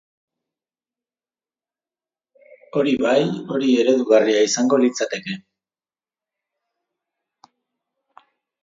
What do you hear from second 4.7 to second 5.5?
litzateke.